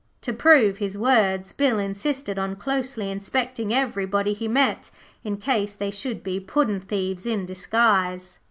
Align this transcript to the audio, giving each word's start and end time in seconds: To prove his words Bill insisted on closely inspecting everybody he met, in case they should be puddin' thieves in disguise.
To 0.21 0.33
prove 0.33 0.77
his 0.77 0.97
words 0.97 1.53
Bill 1.53 1.77
insisted 1.77 2.39
on 2.39 2.55
closely 2.55 3.11
inspecting 3.11 3.71
everybody 3.71 4.33
he 4.33 4.47
met, 4.47 4.89
in 5.23 5.37
case 5.37 5.75
they 5.75 5.91
should 5.91 6.23
be 6.23 6.39
puddin' 6.39 6.79
thieves 6.81 7.27
in 7.27 7.45
disguise. 7.45 8.39